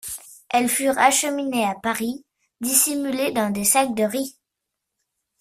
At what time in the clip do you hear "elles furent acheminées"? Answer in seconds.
0.49-1.63